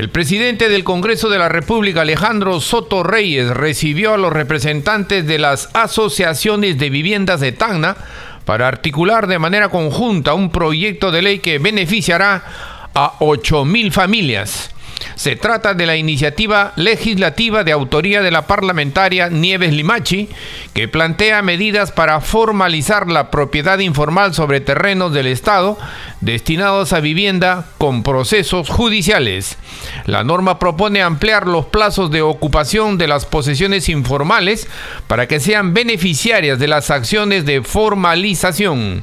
[0.00, 5.38] El presidente del Congreso de la República, Alejandro Soto Reyes, recibió a los representantes de
[5.38, 7.98] las asociaciones de viviendas de Tacna
[8.46, 12.42] para articular de manera conjunta un proyecto de ley que beneficiará
[12.94, 14.70] a 8.000 familias.
[15.14, 20.28] Se trata de la iniciativa legislativa de autoría de la parlamentaria Nieves Limachi,
[20.74, 25.78] que plantea medidas para formalizar la propiedad informal sobre terrenos del Estado
[26.20, 29.56] destinados a vivienda con procesos judiciales.
[30.06, 34.68] La norma propone ampliar los plazos de ocupación de las posesiones informales
[35.06, 39.02] para que sean beneficiarias de las acciones de formalización.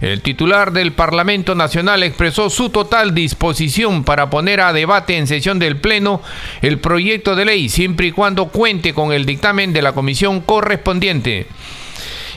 [0.00, 5.58] El titular del Parlamento Nacional expresó su total disposición para poner a debate en sesión
[5.58, 6.22] del Pleno
[6.62, 11.46] el proyecto de ley siempre y cuando cuente con el dictamen de la comisión correspondiente.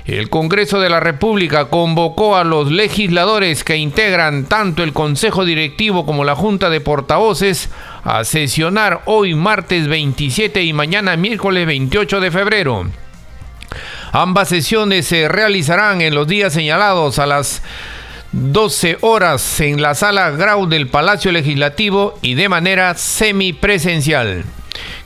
[0.07, 6.05] El Congreso de la República convocó a los legisladores que integran tanto el Consejo Directivo
[6.05, 7.69] como la Junta de Portavoces
[8.05, 12.87] a sesionar hoy martes 27 y mañana miércoles 28 de febrero.
[14.13, 17.61] Ambas sesiones se realizarán en los días señalados a las
[18.39, 24.45] 12 horas en la sala Grau del Palacio Legislativo y de manera semipresencial.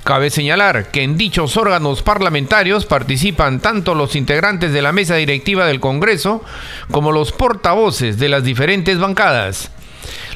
[0.04, 5.66] Cabe señalar que en dichos órganos parlamentarios participan tanto los integrantes de la mesa directiva
[5.66, 6.44] del Congreso
[6.92, 9.72] como los portavoces de las diferentes bancadas.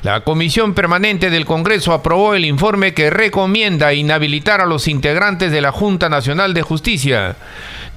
[0.03, 5.61] La Comisión Permanente del Congreso aprobó el informe que recomienda inhabilitar a los integrantes de
[5.61, 7.35] la Junta Nacional de Justicia.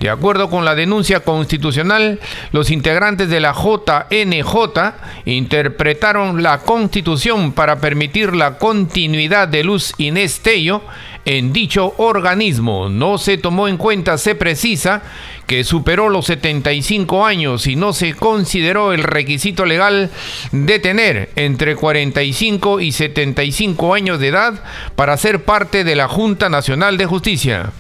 [0.01, 2.21] De acuerdo con la denuncia constitucional,
[2.53, 10.41] los integrantes de la JNJ interpretaron la Constitución para permitir la continuidad de Luz Inés
[10.41, 10.83] Tello
[11.29, 12.89] en dicho organismo.
[12.89, 15.03] No se tomó en cuenta, se precisa,
[15.47, 20.11] que superó los 75 años y no se consideró el requisito legal
[20.53, 24.63] de tener entre 45 y 75 años de edad
[24.97, 27.73] para ser parte de la Junta Nacional de Justicia.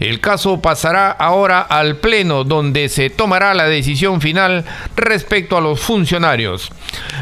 [0.00, 4.64] El caso pasará ahora al Pleno donde se tomará la decisión final
[4.96, 6.70] respecto a los funcionarios.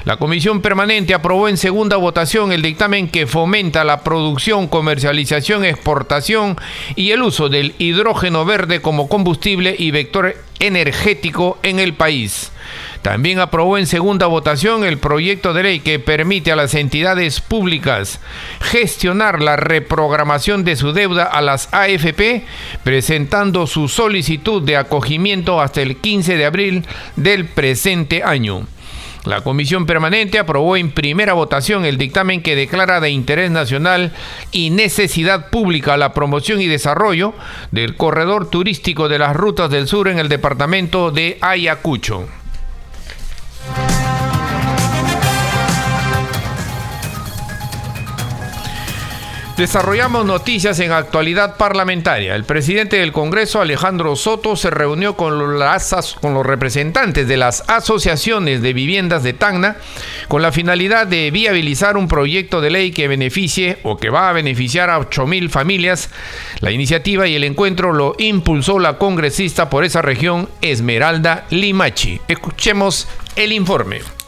[0.05, 6.57] La Comisión Permanente aprobó en segunda votación el dictamen que fomenta la producción, comercialización, exportación
[6.97, 12.53] y el uso del hidrógeno verde como combustible y vector energético en el país.
[13.03, 18.21] También aprobó en segunda votación el proyecto de ley que permite a las entidades públicas
[18.61, 22.45] gestionar la reprogramación de su deuda a las AFP,
[22.85, 26.87] presentando su solicitud de acogimiento hasta el 15 de abril
[27.17, 28.67] del presente año.
[29.25, 34.13] La Comisión Permanente aprobó en primera votación el dictamen que declara de interés nacional
[34.51, 37.33] y necesidad pública la promoción y desarrollo
[37.73, 42.29] del corredor turístico de las rutas del sur en el departamento de Ayacucho.
[49.57, 52.35] Desarrollamos noticias en actualidad parlamentaria.
[52.35, 55.39] El presidente del Congreso, Alejandro Soto, se reunió con,
[56.21, 59.77] con los representantes de las asociaciones de viviendas de Tacna
[60.29, 64.33] con la finalidad de viabilizar un proyecto de ley que beneficie o que va a
[64.33, 66.09] beneficiar a 8.000 familias.
[66.61, 72.23] La iniciativa y el encuentro lo impulsó la congresista por esa región, Esmeralda Limachi.
[72.27, 74.22] Escuchemos el informe.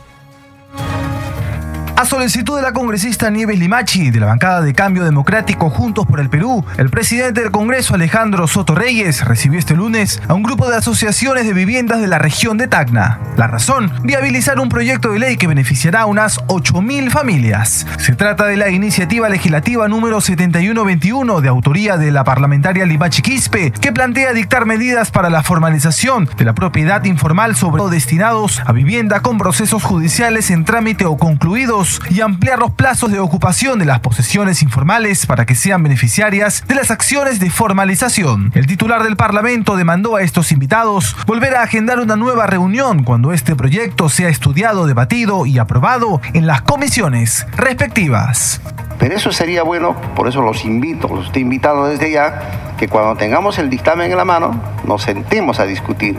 [1.97, 6.19] A solicitud de la congresista Nieves Limachi de la bancada de Cambio Democrático Juntos por
[6.19, 10.69] el Perú, el presidente del Congreso Alejandro Soto Reyes recibió este lunes a un grupo
[10.69, 13.21] de asociaciones de viviendas de la región de Tacna.
[13.37, 17.87] La razón, viabilizar un proyecto de ley que beneficiará a unas 8.000 familias.
[17.99, 23.70] Se trata de la iniciativa legislativa número 7121 de autoría de la parlamentaria Limachi Quispe,
[23.70, 29.20] que plantea dictar medidas para la formalización de la propiedad informal sobre destinados a vivienda
[29.20, 34.00] con procesos judiciales en trámite o concluidos y ampliar los plazos de ocupación de las
[34.00, 38.52] posesiones informales para que sean beneficiarias de las acciones de formalización.
[38.54, 43.32] El titular del Parlamento demandó a estos invitados volver a agendar una nueva reunión cuando
[43.32, 48.60] este proyecto sea estudiado, debatido y aprobado en las comisiones respectivas.
[48.98, 53.16] Pero eso sería bueno, por eso los invito, los estoy invitando desde ya, que cuando
[53.16, 56.16] tengamos el dictamen en la mano, nos sentemos a discutir,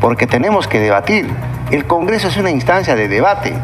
[0.00, 1.28] porque tenemos que debatir.
[1.70, 3.54] El Congreso es una instancia de debate.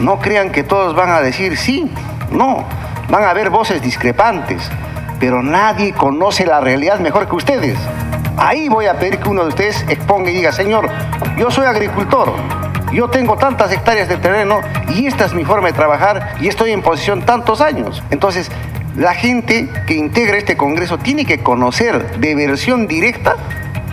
[0.00, 1.90] No crean que todos van a decir sí,
[2.30, 2.64] no,
[3.08, 4.70] van a haber voces discrepantes,
[5.20, 7.78] pero nadie conoce la realidad mejor que ustedes.
[8.36, 10.88] Ahí voy a pedir que uno de ustedes exponga y diga, señor,
[11.36, 12.32] yo soy agricultor,
[12.92, 16.72] yo tengo tantas hectáreas de terreno y esta es mi forma de trabajar y estoy
[16.72, 18.02] en posición tantos años.
[18.10, 18.50] Entonces,
[18.96, 23.36] la gente que integra este Congreso tiene que conocer de versión directa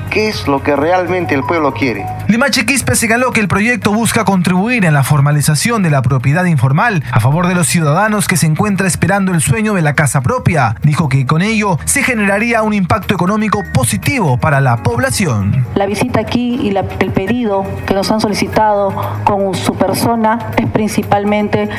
[0.09, 2.05] qué es lo que realmente el pueblo quiere.
[2.27, 7.03] Limache Quispe señaló que el proyecto busca contribuir en la formalización de la propiedad informal
[7.11, 10.75] a favor de los ciudadanos que se encuentran esperando el sueño de la casa propia.
[10.83, 15.65] Dijo que con ello se generaría un impacto económico positivo para la población.
[15.75, 21.69] La visita aquí y el pedido que nos han solicitado con su persona es principalmente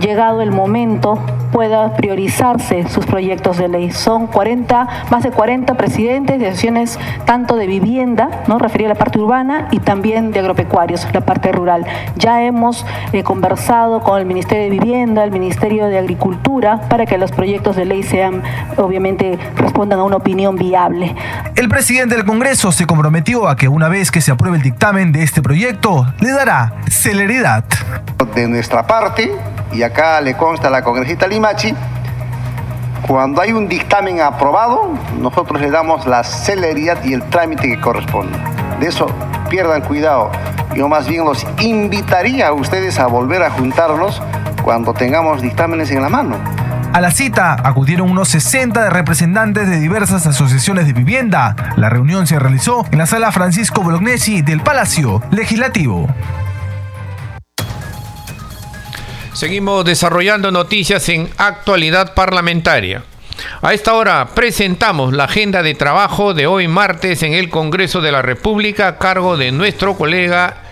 [0.00, 1.18] llegado el momento
[1.54, 3.92] pueda priorizarse sus proyectos de ley.
[3.92, 8.58] Son 40, más de 40 presidentes de acciones tanto de vivienda, ¿no?
[8.58, 11.84] referida a la parte urbana, y también de agropecuarios, la parte rural.
[12.16, 17.18] Ya hemos eh, conversado con el Ministerio de Vivienda, el Ministerio de Agricultura, para que
[17.18, 18.42] los proyectos de ley sean,
[18.76, 21.14] obviamente, respondan a una opinión viable.
[21.56, 25.12] El presidente del Congreso se comprometió a que una vez que se apruebe el dictamen
[25.12, 27.64] de este proyecto, le dará celeridad.
[28.34, 29.30] De nuestra parte,
[29.72, 31.74] y acá le consta a la congresista Limachi,
[33.06, 38.38] cuando hay un dictamen aprobado, nosotros le damos la celeridad y el trámite que corresponde.
[38.80, 39.06] De eso
[39.50, 40.30] pierdan cuidado.
[40.74, 44.22] Yo más bien los invitaría a ustedes a volver a juntarnos
[44.62, 46.36] cuando tengamos dictámenes en la mano.
[46.94, 51.56] A la cita acudieron unos 60 representantes de diversas asociaciones de vivienda.
[51.76, 56.06] La reunión se realizó en la sala Francisco Bolognesi del Palacio Legislativo.
[59.34, 63.02] Seguimos desarrollando noticias en actualidad parlamentaria.
[63.62, 68.12] A esta hora presentamos la agenda de trabajo de hoy martes en el Congreso de
[68.12, 70.62] la República a cargo de nuestro colega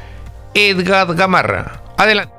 [0.55, 1.83] Edgar Gamarra.
[1.97, 2.33] Adelante.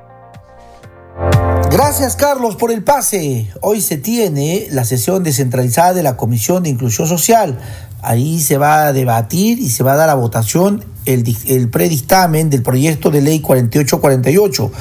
[1.70, 3.50] Gracias Carlos por el pase.
[3.60, 7.58] Hoy se tiene la sesión descentralizada de la Comisión de Inclusión Social.
[8.00, 12.50] Ahí se va a debatir y se va a dar a votación el, el predictamen
[12.50, 14.72] del proyecto de ley 4848,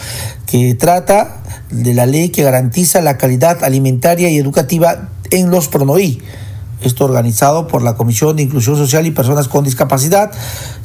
[0.46, 6.22] que trata de la ley que garantiza la calidad alimentaria y educativa en los PRONOI.
[6.82, 10.32] Esto organizado por la Comisión de Inclusión Social y Personas con Discapacidad,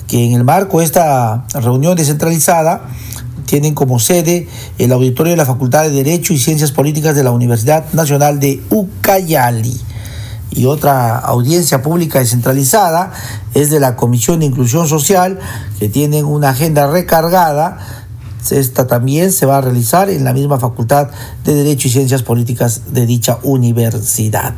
[0.06, 2.88] que en el marco de esta reunión descentralizada
[3.46, 4.46] tienen como sede
[4.79, 8.62] el auditorio de la Facultad de Derecho y Ciencias Políticas de la Universidad Nacional de
[8.70, 9.81] Ucayali
[10.50, 13.12] y otra audiencia pública descentralizada
[13.55, 15.39] es de la Comisión de Inclusión Social,
[15.79, 17.79] que tienen una agenda recargada.
[18.50, 21.09] Esta también se va a realizar en la misma Facultad
[21.45, 24.55] de Derecho y Ciencias Políticas de dicha universidad.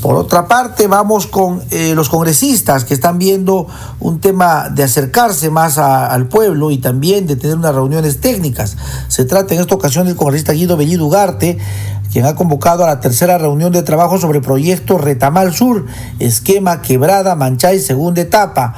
[0.00, 3.66] Por otra parte, vamos con eh, los congresistas que están viendo
[4.00, 8.78] un tema de acercarse más al pueblo y también de tener unas reuniones técnicas.
[9.08, 11.58] Se trata en esta ocasión del congresista Guido Bellido Ugarte,
[12.12, 15.86] quien ha convocado a la tercera reunión de trabajo sobre proyecto Retamal Sur,
[16.18, 18.74] esquema Quebrada, Manchay, segunda etapa.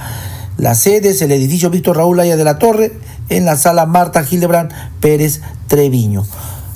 [0.59, 2.93] La sede es el edificio Víctor Raúl Aya de la Torre,
[3.29, 4.71] en la sala Marta Gildebrand
[5.01, 6.25] Pérez Treviño.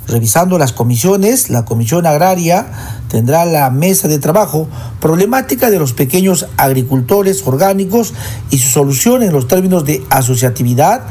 [0.08, 2.66] Revisando las comisiones, la Comisión Agraria
[3.08, 4.68] tendrá la mesa de trabajo
[5.00, 8.14] problemática de los pequeños agricultores orgánicos
[8.50, 11.02] y su solución en los términos de asociatividad,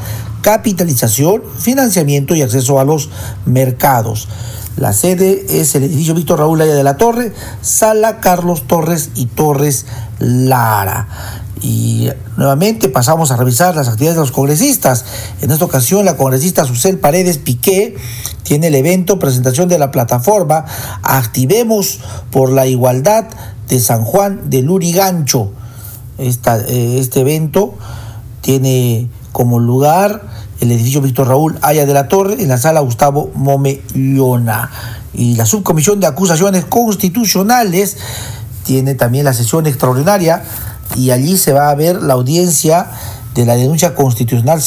[0.46, 3.08] capitalización, financiamiento y acceso a los
[3.46, 4.28] mercados.
[4.76, 7.32] La sede es el edificio Víctor Raúl Aya de la Torre,
[7.62, 9.86] Sala Carlos Torres y Torres
[10.20, 11.08] Lara.
[11.62, 15.04] Y nuevamente pasamos a revisar las actividades de los congresistas.
[15.40, 17.96] En esta ocasión, la congresista Susel Paredes Piqué
[18.44, 20.64] tiene el evento presentación de la plataforma
[21.02, 21.98] Activemos
[22.30, 23.24] por la Igualdad
[23.66, 25.50] de San Juan de Lurigancho.
[26.18, 27.74] Eh, este evento
[28.42, 30.22] tiene como lugar
[30.62, 34.70] el edificio Víctor Raúl Aya de la Torre, en la sala Gustavo Momellona.
[35.12, 37.98] Y la subcomisión de acusaciones constitucionales
[38.64, 40.42] tiene también la sesión extraordinaria
[40.94, 42.86] y allí se va a ver la audiencia
[43.34, 44.62] de la denuncia constitucional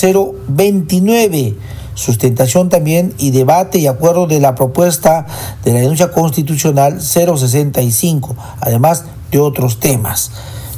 [0.49, 1.57] 029
[1.95, 5.25] sustentación también y debate y acuerdo de la propuesta
[5.65, 10.29] de la denuncia constitucional 065, además de otros temas.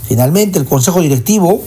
[0.07, 1.62] Finalmente, el Consejo Directivo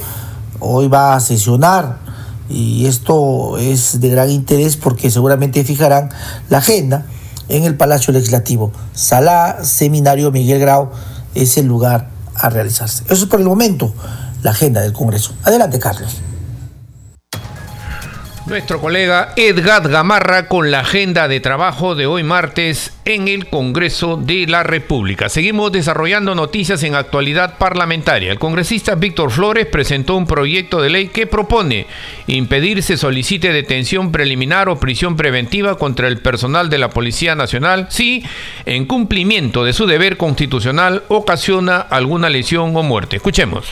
[0.60, 2.03] hoy va a sesionar
[2.48, 6.10] y esto es de gran interés porque seguramente fijarán
[6.50, 7.06] la agenda
[7.48, 8.72] en el Palacio Legislativo.
[8.94, 10.90] Sala Seminario Miguel Grau
[11.34, 13.04] es el lugar a realizarse.
[13.04, 13.94] Eso es por el momento
[14.42, 15.34] la agenda del Congreso.
[15.44, 16.20] Adelante, Carlos.
[18.46, 24.16] Nuestro colega Edgar Gamarra con la agenda de trabajo de hoy martes en el Congreso
[24.16, 25.28] de la República.
[25.28, 28.32] Seguimos desarrollando noticias en actualidad parlamentaria.
[28.32, 31.86] El congresista Víctor Flores presentó un proyecto de ley que propone
[32.26, 37.88] impedir se solicite detención preliminar o prisión preventiva contra el personal de la Policía Nacional
[37.90, 38.24] si,
[38.66, 43.16] en cumplimiento de su deber constitucional, ocasiona alguna lesión o muerte.
[43.16, 43.66] Escuchemos.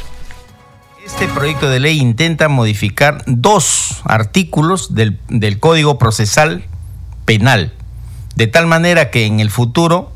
[1.05, 6.63] Este proyecto de ley intenta modificar dos artículos del, del Código Procesal
[7.25, 7.73] Penal,
[8.37, 10.13] de tal manera que en el futuro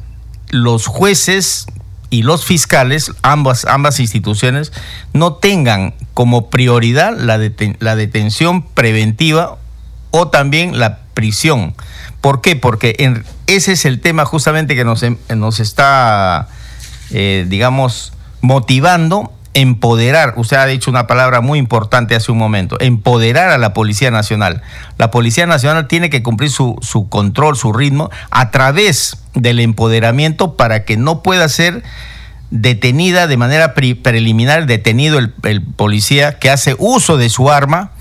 [0.49, 1.67] los jueces
[2.11, 4.73] y los fiscales, ambas, ambas instituciones,
[5.13, 9.59] no tengan como prioridad la, detención preventiva
[10.11, 11.75] o también la prisión.
[12.21, 12.57] ¿Por qué?
[12.57, 12.97] Porque
[13.47, 15.05] ese es el tema justamente que nos,
[15.35, 16.49] nos está,
[17.11, 23.49] eh, digamos, motivando empoderar, usted ha dicho una palabra muy importante hace un momento, empoderar
[23.49, 24.61] a la Policía Nacional.
[24.99, 30.57] La Policía Nacional tiene que cumplir su, su control, su ritmo, a través del empoderamiento
[30.57, 31.83] para que no pueda ser
[32.51, 37.93] detenida de manera preliminar, detenido el, policía que hace uso de su arma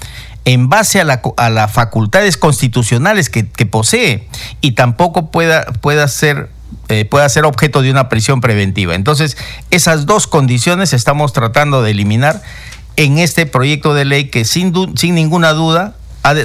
[0.44, 4.28] en base a, las facultades constitucionales que, posee
[4.60, 6.50] y tampoco pueda, pueda ser
[6.90, 8.96] eh, pueda ser objeto de una prisión preventiva.
[8.96, 9.38] Entonces,
[9.72, 12.42] esas dos condiciones estamos tratando de eliminar
[12.96, 16.36] en este proyecto de ley que sin, sin ninguna duda ha,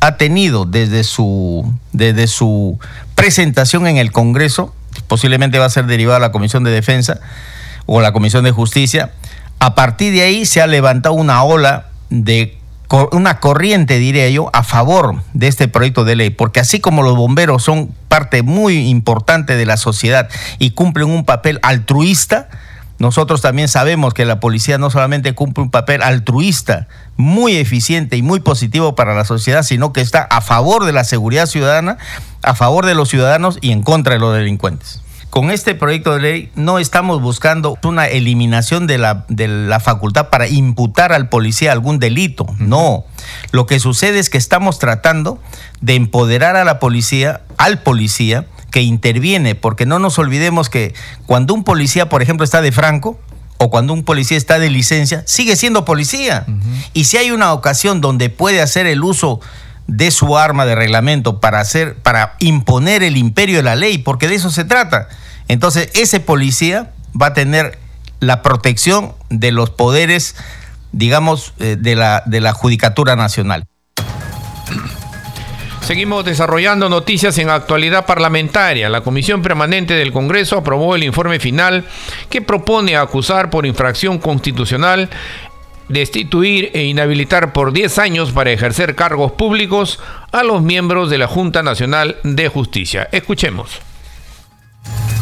[0.00, 2.78] ha tenido desde su, desde su
[3.14, 4.74] presentación en el Congreso,
[5.08, 7.20] posiblemente va a ser derivada a la Comisión de Defensa
[7.86, 9.12] o la Comisión de Justicia,
[9.58, 12.58] a partir de ahí se ha levantado una ola de
[13.12, 17.16] una corriente, diría yo, a favor de este proyecto de ley, porque así como los
[17.16, 20.28] bomberos son parte muy importante de la sociedad
[20.60, 22.48] y cumplen un papel altruista,
[23.00, 28.22] nosotros también sabemos que la policía no solamente cumple un papel altruista, muy eficiente y
[28.22, 31.98] muy positivo para la sociedad, sino que está a favor de la seguridad ciudadana,
[32.42, 35.02] a favor de los ciudadanos y en contra de los delincuentes
[35.34, 40.28] con este proyecto de ley no estamos buscando una eliminación de la, de la facultad
[40.28, 42.46] para imputar al policía algún delito.
[42.60, 43.04] No.
[43.50, 45.40] Lo que sucede es que estamos tratando
[45.80, 50.94] de empoderar a la policía, al policía, que interviene, porque no nos olvidemos que
[51.26, 53.18] cuando un policía, por ejemplo, está de franco,
[53.58, 56.46] o cuando un policía está de licencia, sigue siendo policía.
[56.92, 59.40] Y si hay una ocasión donde puede hacer el uso
[59.86, 64.28] de su arma de reglamento para hacer, para imponer el imperio de la ley, porque
[64.28, 65.08] de eso se trata.
[65.48, 67.78] Entonces, ese policía va a tener
[68.20, 70.36] la protección de los poderes,
[70.92, 73.64] digamos, eh, de la, de la Judicatura Nacional.
[75.82, 78.88] Seguimos desarrollando noticias en actualidad parlamentaria.
[78.88, 81.84] La Comisión Permanente del Congreso aprobó el informe final
[82.30, 85.10] que propone acusar por infracción constitucional
[85.88, 90.00] destituir e inhabilitar por 10 años para ejercer cargos públicos
[90.32, 93.08] a los miembros de la Junta Nacional de Justicia.
[93.12, 93.80] Escuchemos.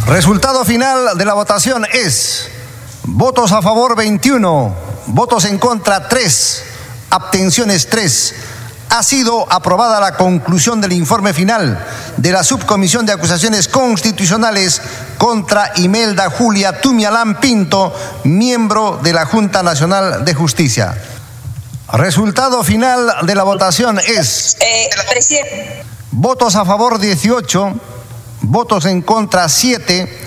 [0.06, 2.50] Resultado final de la votación es
[3.04, 4.74] votos a favor 21,
[5.06, 6.64] votos en contra 3,
[7.10, 8.34] abstenciones 3.
[8.94, 11.82] Ha sido aprobada la conclusión del informe final
[12.18, 14.82] de la Subcomisión de Acusaciones Constitucionales
[15.16, 17.94] contra Imelda Julia Tumialán Pinto,
[18.24, 20.94] miembro de la Junta Nacional de Justicia.
[21.94, 24.58] Resultado final de la votación es...
[24.60, 24.90] Eh,
[26.10, 27.72] votos a favor 18
[28.42, 30.18] votos en contra 7,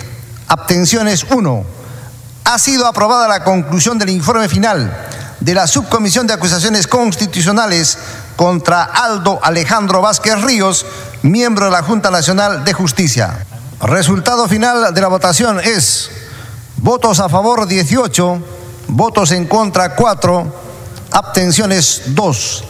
[0.47, 1.65] abstenciones 1.
[2.45, 5.05] Ha sido aprobada la conclusión del informe final
[5.39, 7.99] de la Subcomisión de Acusaciones Constitucionales
[8.35, 10.85] contra Aldo Alejandro Vázquez Ríos,
[11.21, 13.45] miembro de la Junta Nacional de Justicia.
[13.81, 16.09] Resultado final de la votación es
[16.77, 18.39] votos a favor 18,
[18.87, 20.53] votos en contra 4,
[21.11, 22.63] abstenciones 2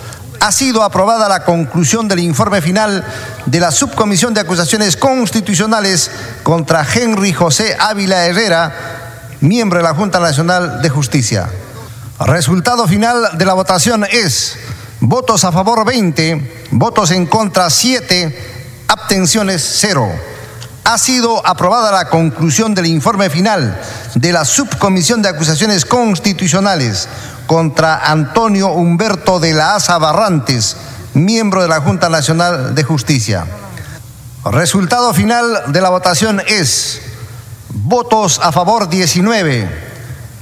[0.45, 3.03] ha sido aprobada la conclusión del informe final
[3.47, 6.11] de la Subcomisión de Acusaciones Constitucionales
[6.43, 11.49] contra Henry José Ávila Herrera, miembro de la Junta Nacional de Justicia.
[12.19, 14.57] Resultado final de la votación es
[15.07, 20.09] votos a favor 20, votos en contra 7, abstenciones 0
[20.83, 23.81] ha sido aprobada la conclusión del informe final
[24.13, 27.07] de la Subcomisión de Acusaciones Constitucionales
[27.47, 30.77] contra Antonio Humberto de la Asa Barrantes,
[31.15, 33.47] miembro de la Junta Nacional de Justicia.
[34.45, 37.01] Resultado final de la votación es
[37.69, 39.67] votos a favor 19,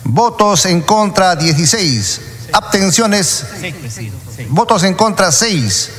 [0.04, 3.46] votos en contra 16, abstenciones,
[4.50, 5.90] votos en contra 6,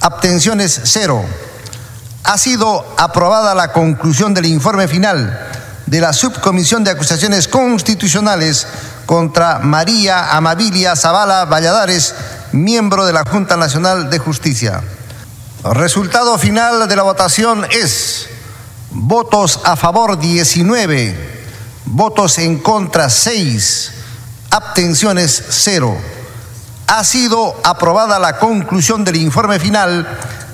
[0.00, 1.24] abstenciones 0
[2.24, 5.48] ha sido aprobada la conclusión del informe final
[5.86, 8.66] de la Subcomisión de Acusaciones Constitucionales
[9.06, 12.14] contra María Amabilia Zavala Valladares,
[12.52, 14.82] miembro de la Junta Nacional de Justicia.
[15.64, 18.28] Resultado final de la votación es
[18.90, 21.16] votos a favor 19,
[21.86, 23.92] votos en contra 6,
[24.50, 25.96] abstenciones 0.
[26.86, 30.06] Ha sido aprobada la conclusión del informe final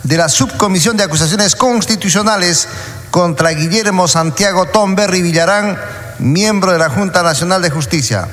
[0.02, 2.68] de la Subcomisión de Acusaciones Constitucionales
[3.10, 5.78] contra Guillermo Santiago Tom Berry Villarán,
[6.18, 8.28] miembro de la Junta Nacional de Justicia.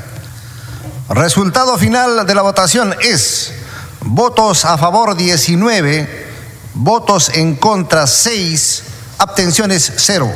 [1.10, 3.53] Resultado final de la votación es
[4.01, 6.27] votos a favor 19,
[6.74, 8.84] votos en contra 6,
[9.20, 10.32] abstenciones 0.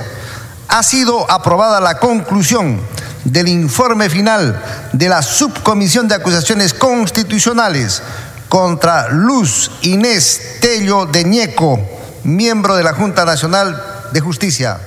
[0.68, 2.80] Ha sido aprobada la conclusión
[3.26, 4.62] del informe final
[4.94, 8.02] de la Subcomisión de Acusaciones Constitucionales
[8.48, 11.80] contra Luz Inés Tello de Ñeco,
[12.24, 13.82] miembro de la Junta Nacional
[14.14, 14.80] de Justicia.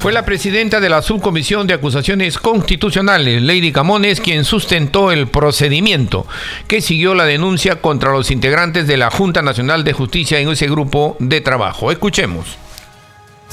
[0.00, 6.26] Fue la presidenta de la Subcomisión de Acusaciones Constitucionales, Lady Camones, quien sustentó el procedimiento
[6.66, 10.66] que siguió la denuncia contra los integrantes de la Junta Nacional de Justicia en ese
[10.66, 11.92] grupo de trabajo.
[11.92, 12.58] Escuchemos.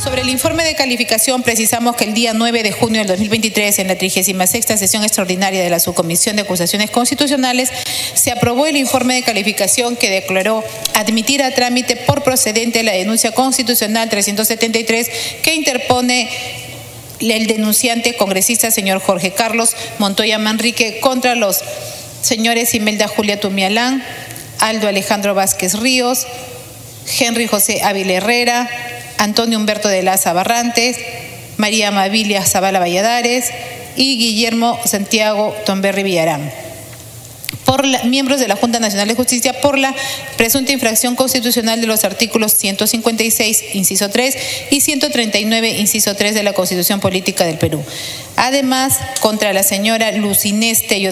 [0.02, 3.90] Sobre el informe de calificación, precisamos que el día 9 de junio del 2023, en
[3.90, 7.70] la 36 sesión extraordinaria de la Subcomisión de Acusaciones Constitucionales,
[8.14, 10.64] se aprobó el informe de calificación que declaró
[10.94, 15.10] admitir a trámite por procedente la denuncia constitucional 373
[15.44, 16.30] que interpone
[17.20, 21.60] el denunciante congresista señor Jorge Carlos Montoya Manrique contra los
[22.22, 24.02] señores Imelda Julia Tumialán,
[24.60, 26.26] Aldo Alejandro Vázquez Ríos,
[27.20, 28.70] Henry José Ávila Herrera,
[29.20, 30.98] Antonio Humberto de Laza Barrantes,
[31.58, 33.52] María Mabilia Zavala Valladares
[33.96, 36.69] y Guillermo Santiago Tomberri Villarán
[37.70, 39.94] por miembros de la Junta Nacional de Justicia por la
[40.38, 44.38] presunta infracción constitucional de los artículos 156, inciso 3
[44.72, 47.84] y 139, inciso 3 de la Constitución Política del Perú.
[48.38, 51.12] Además, contra la señora Lucinés Tello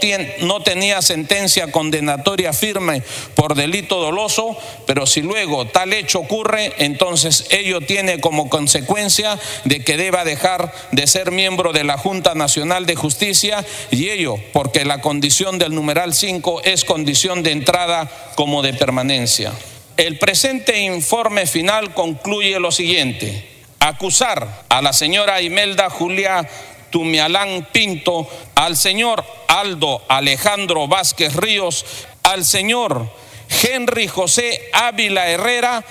[0.41, 3.01] no, tenía sentencia condenatoria firme
[3.33, 9.83] por delito doloso, pero si luego tal hecho ocurre, entonces ello tiene como consecuencia de
[9.83, 14.85] que deba dejar de ser miembro de la Junta Nacional de Justicia y ello porque
[14.85, 19.53] la condición del numeral 5 es condición de entrada como de permanencia.
[19.97, 23.49] El presente informe final concluye lo siguiente.
[23.81, 26.47] Acusar a la señora Imelda Julia
[26.89, 31.85] Tumialán Pinto, al señor Aldo Alejandro Vázquez Ríos,
[32.23, 33.09] al señor
[33.63, 35.83] Henry José Ávila Herrera,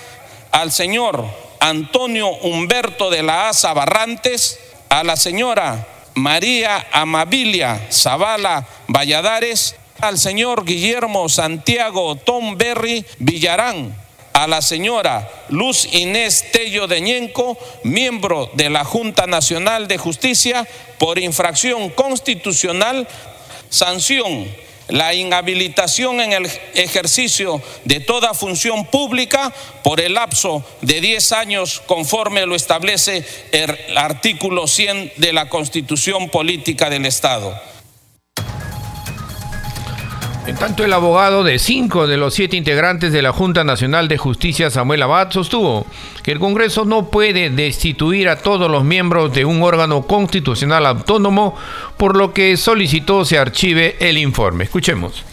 [0.51, 1.25] al señor
[1.59, 4.59] Antonio Humberto de la Asa Barrantes,
[4.89, 13.95] a la señora María Amabilia Zavala Valladares, al señor Guillermo Santiago Tom Berry Villarán,
[14.43, 20.65] a la señora Luz Inés Tello de Ñenco, miembro de la Junta Nacional de Justicia,
[20.97, 23.05] por infracción constitucional,
[23.69, 24.47] sanción
[24.87, 31.81] la inhabilitación en el ejercicio de toda función pública por el lapso de 10 años
[31.85, 37.59] conforme lo establece el artículo 100 de la Constitución Política del Estado.
[40.49, 44.17] En tanto, el abogado de cinco de los siete integrantes de la Junta Nacional de
[44.17, 45.85] Justicia, Samuel Abad, sostuvo
[46.23, 51.55] que el Congreso no puede destituir a todos los miembros de un órgano constitucional autónomo,
[51.97, 54.63] por lo que solicitó se archive el informe.
[54.63, 55.23] Escuchemos.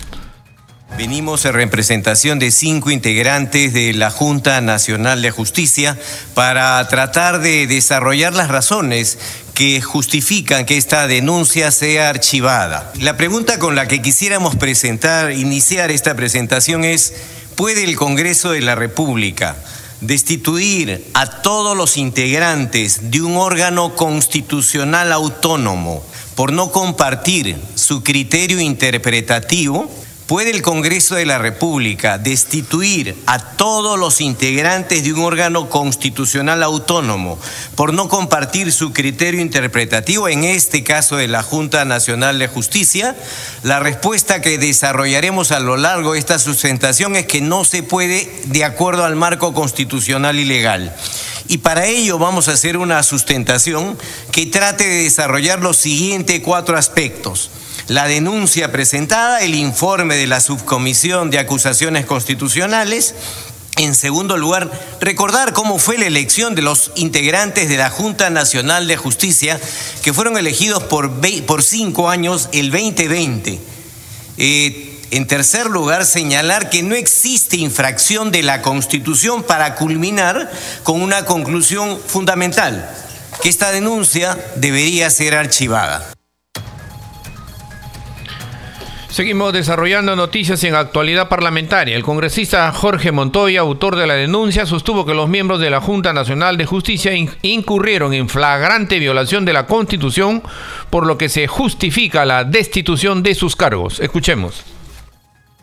[0.98, 5.98] Venimos en representación de cinco integrantes de la Junta Nacional de Justicia
[6.34, 9.18] para tratar de desarrollar las razones
[9.56, 12.92] que justifican que esta denuncia sea archivada.
[13.00, 17.14] La pregunta con la que quisiéramos presentar, iniciar esta presentación es,
[17.54, 19.56] ¿puede el Congreso de la República
[20.02, 28.60] destituir a todos los integrantes de un órgano constitucional autónomo por no compartir su criterio
[28.60, 29.90] interpretativo?
[30.26, 36.64] ¿Puede el Congreso de la República destituir a todos los integrantes de un órgano constitucional
[36.64, 37.38] autónomo
[37.76, 43.14] por no compartir su criterio interpretativo, en este caso de la Junta Nacional de Justicia?
[43.62, 48.28] La respuesta que desarrollaremos a lo largo de esta sustentación es que no se puede
[48.46, 50.92] de acuerdo al marco constitucional y legal.
[51.46, 53.96] Y para ello vamos a hacer una sustentación
[54.32, 57.48] que trate de desarrollar los siguientes cuatro aspectos
[57.88, 63.14] la denuncia presentada, el informe de la Subcomisión de Acusaciones Constitucionales.
[63.76, 64.70] En segundo lugar,
[65.00, 69.60] recordar cómo fue la elección de los integrantes de la Junta Nacional de Justicia,
[70.02, 73.60] que fueron elegidos por, por cinco años el 2020.
[74.38, 80.50] Eh, en tercer lugar, señalar que no existe infracción de la Constitución para culminar
[80.82, 82.90] con una conclusión fundamental,
[83.42, 86.15] que esta denuncia debería ser archivada.
[89.16, 91.96] Seguimos desarrollando noticias en actualidad parlamentaria.
[91.96, 96.12] El congresista Jorge Montoya, autor de la denuncia, sostuvo que los miembros de la Junta
[96.12, 100.42] Nacional de Justicia incurrieron en flagrante violación de la Constitución,
[100.90, 104.00] por lo que se justifica la destitución de sus cargos.
[104.00, 104.66] Escuchemos.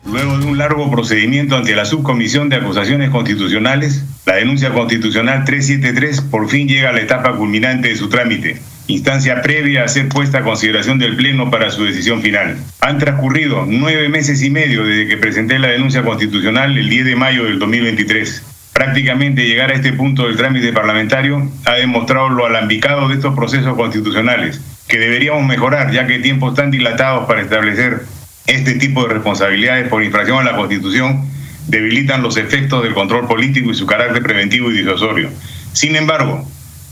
[0.03, 6.21] Luego de un largo procedimiento ante la Subcomisión de Acusaciones Constitucionales, la denuncia constitucional 373
[6.21, 10.39] por fin llega a la etapa culminante de su trámite instancia previa a ser puesta
[10.39, 12.57] a consideración del Pleno para su decisión final.
[12.81, 17.15] Han transcurrido nueve meses y medio desde que presenté la denuncia constitucional el 10 de
[17.15, 18.43] mayo del 2023.
[18.73, 23.75] Prácticamente llegar a este punto del trámite parlamentario ha demostrado lo alambicado de estos procesos
[23.75, 28.01] constitucionales, que deberíamos mejorar ya que tiempos tan dilatados para establecer
[28.47, 31.29] este tipo de responsabilidades por infracción a la Constitución
[31.67, 35.29] debilitan los efectos del control político y su carácter preventivo y disuasorio.
[35.71, 36.45] Sin embargo,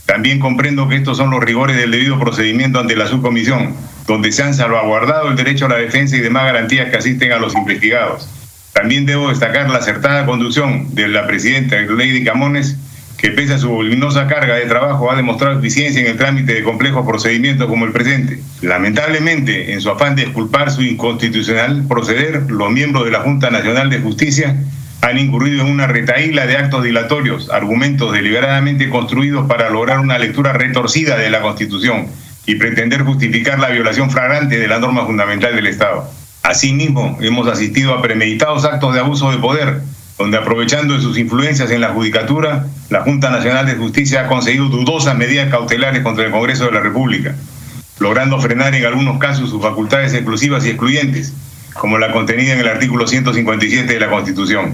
[0.05, 3.75] también comprendo que estos son los rigores del debido procedimiento ante la subcomisión,
[4.07, 7.39] donde se han salvaguardado el derecho a la defensa y demás garantías que asisten a
[7.39, 8.27] los investigados.
[8.73, 12.77] También debo destacar la acertada conducción de la presidenta Lady Camones,
[13.17, 16.63] que pese a su voluminosa carga de trabajo ha demostrado eficiencia en el trámite de
[16.63, 18.39] complejos procedimientos como el presente.
[18.61, 23.89] Lamentablemente, en su afán de exculpar su inconstitucional proceder, los miembros de la Junta Nacional
[23.91, 24.55] de Justicia
[25.01, 30.53] han incurrido en una retaíla de actos dilatorios, argumentos deliberadamente construidos para lograr una lectura
[30.53, 32.07] retorcida de la Constitución
[32.45, 36.09] y pretender justificar la violación flagrante de la norma fundamental del Estado.
[36.43, 39.81] Asimismo, hemos asistido a premeditados actos de abuso de poder,
[40.17, 45.17] donde aprovechando sus influencias en la judicatura, la Junta Nacional de Justicia ha conseguido dudosas
[45.17, 47.35] medidas cautelares contra el Congreso de la República,
[47.99, 51.33] logrando frenar en algunos casos sus facultades exclusivas y excluyentes,
[51.73, 54.73] como la contenida en el artículo 157 de la Constitución.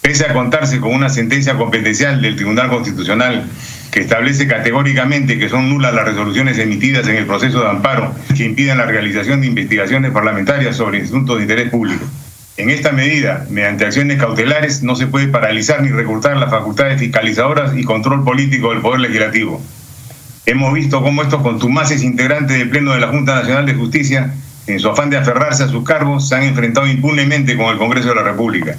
[0.00, 3.44] Pese a contarse con una sentencia competencial del Tribunal Constitucional
[3.90, 8.44] que establece categóricamente que son nulas las resoluciones emitidas en el proceso de amparo que
[8.44, 12.04] impidan la realización de investigaciones parlamentarias sobre asuntos de interés público.
[12.56, 17.76] En esta medida, mediante acciones cautelares, no se puede paralizar ni recortar las facultades fiscalizadoras
[17.76, 19.62] y control político del Poder Legislativo.
[20.44, 24.34] Hemos visto cómo estos contumaces integrantes del Pleno de la Junta Nacional de Justicia
[24.72, 28.08] en su afán de aferrarse a sus cargos, se han enfrentado impunemente con el Congreso
[28.08, 28.76] de la República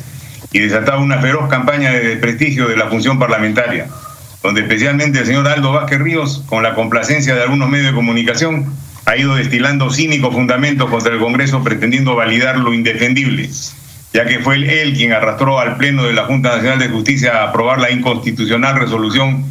[0.52, 3.88] y desatado una feroz campaña de desprestigio de la función parlamentaria,
[4.42, 8.74] donde especialmente el señor Aldo Vázquez Ríos, con la complacencia de algunos medios de comunicación,
[9.06, 13.50] ha ido destilando cínicos fundamentos contra el Congreso pretendiendo validar lo indefendible.
[14.12, 17.50] ya que fue él quien arrastró al Pleno de la Junta Nacional de Justicia a
[17.50, 19.46] aprobar la inconstitucional resolución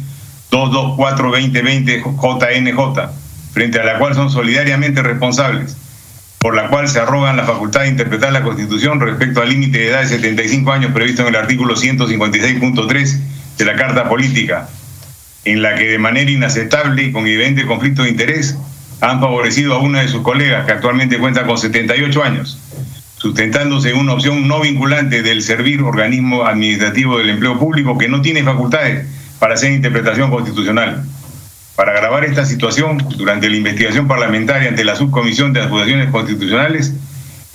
[0.51, 3.09] 224-2020 JNJ,
[3.53, 5.77] frente a la cual son solidariamente responsables,
[6.39, 9.87] por la cual se arrogan la facultad de interpretar la Constitución respecto al límite de
[9.89, 13.19] edad de 75 años previsto en el artículo 156.3
[13.57, 14.69] de la Carta Política,
[15.45, 18.57] en la que de manera inaceptable y con evidente conflicto de interés
[19.01, 22.59] han favorecido a una de sus colegas que actualmente cuenta con 78 años
[23.19, 28.21] sustentándose en una opción no vinculante del servir organismo administrativo del empleo público que no
[28.21, 29.05] tiene facultades
[29.39, 31.03] para hacer interpretación constitucional.
[31.79, 36.93] Para agravar esta situación, durante la investigación parlamentaria ante la Subcomisión de Acusaciones Constitucionales,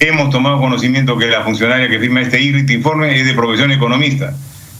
[0.00, 4.34] hemos tomado conocimiento que la funcionaria que firma este informe es de profesión economista,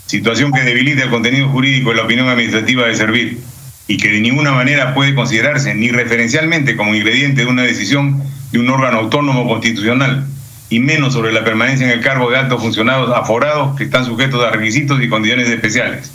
[0.07, 3.38] situación que debilita el contenido jurídico de la opinión administrativa de servir
[3.87, 8.59] y que de ninguna manera puede considerarse ni referencialmente como ingrediente de una decisión de
[8.59, 10.26] un órgano autónomo constitucional
[10.70, 14.42] y menos sobre la permanencia en el cargo de altos funcionarios aforados que están sujetos
[14.42, 16.14] a requisitos y condiciones especiales.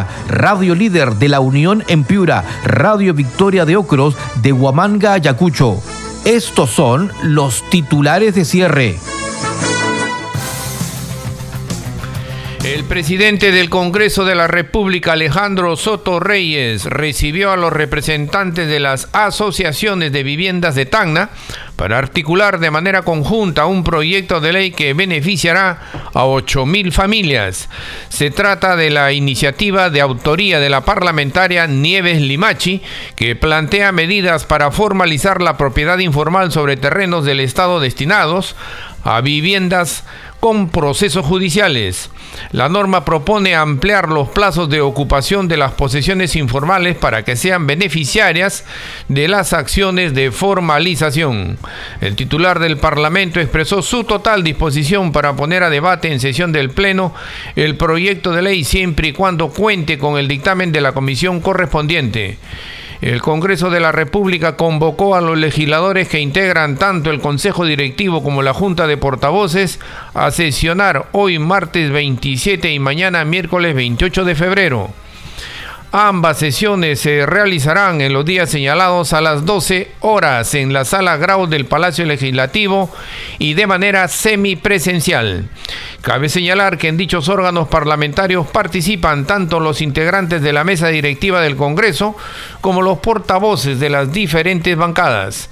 [0.27, 5.81] Radio Líder de la Unión en Piura, Radio Victoria de Ocros de Huamanga, Ayacucho.
[6.25, 8.99] Estos son los titulares de cierre.
[12.63, 18.79] El presidente del Congreso de la República, Alejandro Soto Reyes, recibió a los representantes de
[18.79, 21.31] las asociaciones de viviendas de Tacna
[21.81, 25.79] para articular de manera conjunta un proyecto de ley que beneficiará
[26.13, 27.69] a 8.000 familias.
[28.07, 32.83] Se trata de la iniciativa de autoría de la parlamentaria Nieves Limachi,
[33.15, 38.55] que plantea medidas para formalizar la propiedad informal sobre terrenos del Estado destinados
[39.03, 40.03] a viviendas
[40.41, 42.09] con procesos judiciales.
[42.51, 47.67] La norma propone ampliar los plazos de ocupación de las posesiones informales para que sean
[47.67, 48.65] beneficiarias
[49.07, 51.59] de las acciones de formalización.
[52.01, 56.71] El titular del Parlamento expresó su total disposición para poner a debate en sesión del
[56.71, 57.13] Pleno
[57.55, 62.39] el proyecto de ley siempre y cuando cuente con el dictamen de la comisión correspondiente.
[63.01, 68.21] El Congreso de la República convocó a los legisladores que integran tanto el Consejo Directivo
[68.21, 69.79] como la Junta de Portavoces
[70.13, 75.00] a sesionar hoy martes 27 y mañana miércoles 28 de febrero.
[75.93, 81.17] Ambas sesiones se realizarán en los días señalados a las 12 horas en la sala
[81.17, 82.89] Grau del Palacio Legislativo
[83.39, 85.49] y de manera semipresencial.
[85.99, 91.41] Cabe señalar que en dichos órganos parlamentarios participan tanto los integrantes de la mesa directiva
[91.41, 92.15] del Congreso
[92.61, 95.49] como los portavoces de las diferentes bancadas.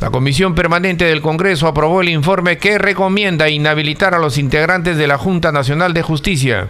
[0.00, 5.06] La Comisión Permanente del Congreso aprobó el informe que recomienda inhabilitar a los integrantes de
[5.06, 6.68] la Junta Nacional de Justicia.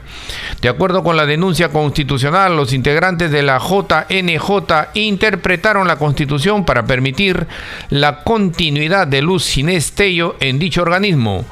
[0.60, 6.84] De acuerdo con la denuncia constitucional, los integrantes de la JNJ interpretaron la Constitución para
[6.84, 7.46] permitir
[7.90, 11.44] la continuidad de Luz Sinestello en dicho organismo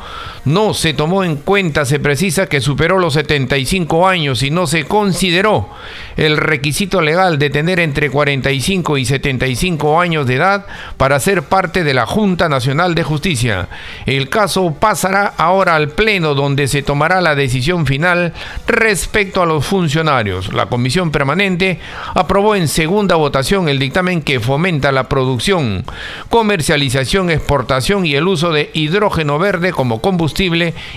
[0.45, 4.85] no se tomó en cuenta, se precisa que superó los 75 años y no se
[4.85, 5.69] consideró
[6.17, 11.85] el requisito legal de tener entre 45 y 75 años de edad para ser parte
[11.85, 13.69] de la Junta Nacional de Justicia.
[14.07, 18.33] El caso pasará ahora al Pleno donde se tomará la decisión final
[18.67, 20.53] respecto a los funcionarios.
[20.55, 21.81] La Comisión Permanente
[22.15, 25.85] aprobó en segunda votación el dictamen que fomenta la producción,
[26.31, 30.30] comercialización, exportación y el uso de hidrógeno verde como combustible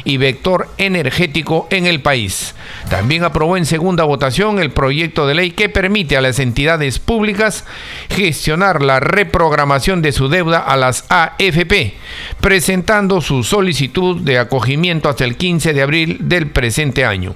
[0.04, 2.56] y vector energético en el país.
[2.90, 7.66] También aprobó en segunda votación el proyecto de ley que permite a las entidades públicas
[8.10, 11.94] gestionar la reprogramación de su deuda a las AFP,
[12.40, 17.36] presentando su solicitud de acogimiento hasta el 15 de abril del presente año.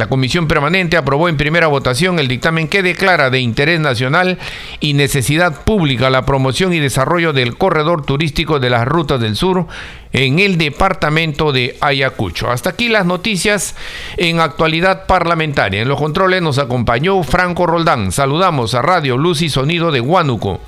[0.00, 4.38] La Comisión Permanente aprobó en primera votación el dictamen que declara de interés nacional
[4.80, 9.66] y necesidad pública la promoción y desarrollo del corredor turístico de las rutas del sur
[10.14, 12.50] en el departamento de Ayacucho.
[12.50, 13.76] Hasta aquí las noticias
[14.16, 15.82] en actualidad parlamentaria.
[15.82, 18.10] En los controles nos acompañó Franco Roldán.
[18.10, 20.62] Saludamos a Radio Luz y Sonido de Huánuco,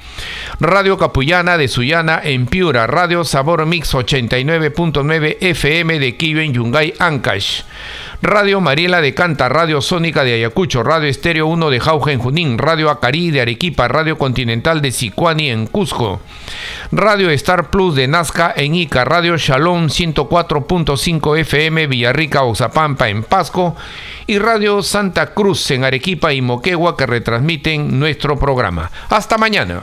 [0.61, 7.63] Radio Capullana de Sullana en Piura, Radio Sabor Mix 89.9 FM de Kiven Yungay Ancash.
[8.23, 12.57] Radio Mariela de Canta, Radio Sónica de Ayacucho, Radio Estéreo 1 de Jauja en Junín,
[12.57, 16.21] Radio Acarí de Arequipa, Radio Continental de Sicuani en Cusco,
[16.93, 23.75] Radio Star Plus de Nazca en Ica, Radio Shalom 104.5 FM Villarrica, Oxapampa en Pasco
[24.29, 28.89] y Radio Santa Cruz en Arequipa y Moquegua que retransmiten nuestro programa.
[29.11, 29.83] Hasta mañana.